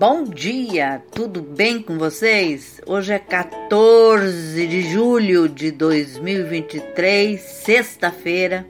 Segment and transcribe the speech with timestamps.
[0.00, 2.80] Bom dia, tudo bem com vocês?
[2.86, 8.66] Hoje é 14 de julho de 2023, sexta-feira,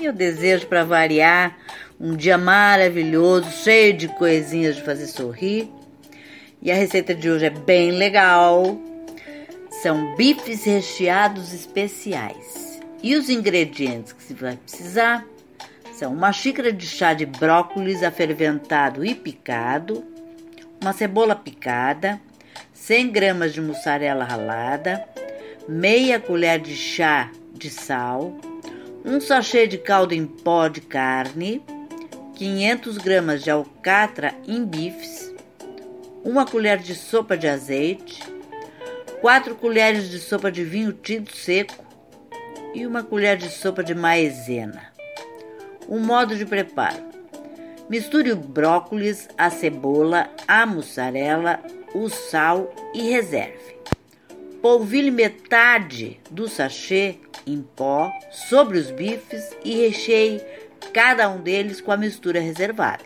[0.00, 1.58] e eu desejo para variar
[2.00, 5.68] um dia maravilhoso, cheio de coisinhas de fazer sorrir.
[6.62, 8.80] E a receita de hoje é bem legal.
[9.82, 12.80] São bifes recheados especiais.
[13.02, 15.22] E os ingredientes que você vai precisar
[15.92, 20.15] são uma xícara de chá de brócolis aferventado e picado,
[20.86, 22.20] uma cebola picada,
[22.72, 25.04] 100 gramas de mussarela ralada,
[25.68, 28.38] meia colher de chá de sal,
[29.04, 31.60] um sachê de caldo em pó de carne,
[32.36, 35.34] 500 gramas de alcatra em bifes,
[36.22, 38.22] uma colher de sopa de azeite,
[39.20, 41.84] 4 colheres de sopa de vinho tinto seco
[42.72, 44.92] e uma colher de sopa de maizena.
[45.88, 47.15] O modo de preparo:
[47.88, 51.60] misture o brócolis, a cebola, a mussarela,
[51.94, 53.76] o sal e reserve.
[54.60, 60.42] Polvilhe metade do sachê em pó sobre os bifes e recheie
[60.92, 63.04] cada um deles com a mistura reservada.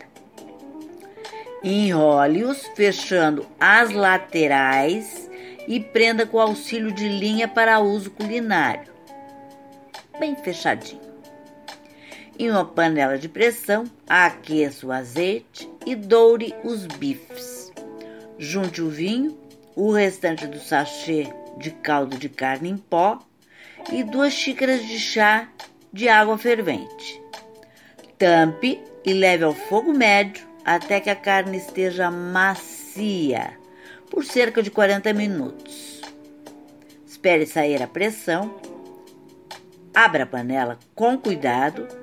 [1.63, 5.29] Enrole-os fechando as laterais
[5.67, 8.91] e prenda com auxílio de linha para uso culinário.
[10.19, 11.10] Bem fechadinho.
[12.39, 17.71] Em uma panela de pressão, aqueça o azeite e doure os bifes.
[18.37, 19.37] Junte o vinho,
[19.75, 23.19] o restante do sachê de caldo de carne em pó
[23.91, 25.49] e duas xícaras de chá
[25.91, 27.21] de água fervente.
[28.17, 33.57] Tampe e leve ao fogo médio até que a carne esteja macia,
[34.09, 36.01] por cerca de 40 minutos.
[37.05, 38.55] Espere sair a pressão.
[39.93, 42.00] Abra a panela com cuidado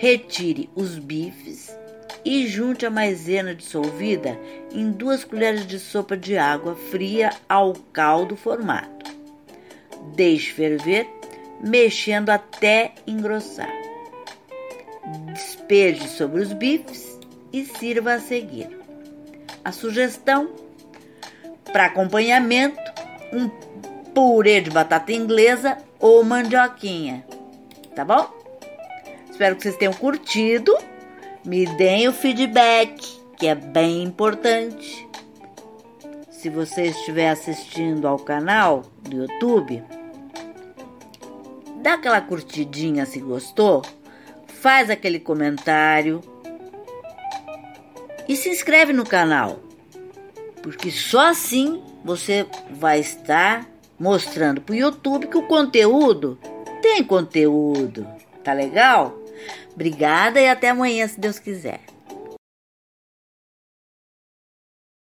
[0.00, 1.76] Retire os bifes
[2.24, 4.38] e junte a maisena dissolvida
[4.72, 9.10] em duas colheres de sopa de água fria ao caldo formado.
[10.14, 11.08] Deixe ferver,
[11.60, 13.72] mexendo até engrossar.
[15.32, 17.18] Despeje sobre os bifes
[17.52, 18.68] e sirva a seguir.
[19.64, 20.48] A sugestão
[21.72, 22.78] para acompanhamento:
[23.32, 23.48] um
[24.14, 27.26] purê de batata inglesa ou mandioquinha.
[27.96, 28.37] Tá bom?
[29.38, 30.76] Espero que vocês tenham curtido.
[31.44, 33.06] Me deem o feedback,
[33.36, 35.08] que é bem importante.
[36.28, 39.80] Se você estiver assistindo ao canal do YouTube,
[41.76, 43.82] dá aquela curtidinha se gostou,
[44.48, 46.20] faz aquele comentário
[48.28, 49.60] e se inscreve no canal,
[50.64, 53.64] porque só assim você vai estar
[54.00, 56.36] mostrando para o YouTube que o conteúdo
[56.82, 58.04] tem conteúdo.
[58.42, 59.17] Tá legal?
[59.78, 61.78] Obrigada e até amanhã, se Deus quiser.